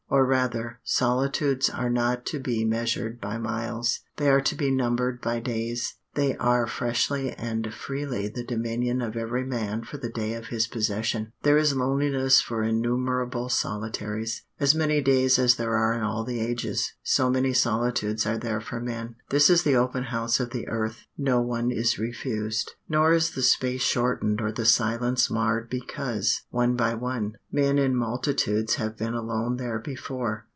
[0.13, 5.21] Or rather, solitudes are not to be measured by miles; they are to be numbered
[5.21, 5.95] by days.
[6.13, 10.67] They are freshly and freely the dominion of every man for the day of his
[10.67, 11.31] possession.
[11.43, 14.43] There is loneliness for innumerable solitaries.
[14.59, 18.59] As many days as there are in all the ages, so many solitudes are there
[18.59, 19.15] for men.
[19.29, 22.73] This is the open house of the earth; no one is refused.
[22.89, 27.95] Nor is the space shortened or the silence marred because, one by one, men in
[27.95, 30.45] multitudes have been alone there before.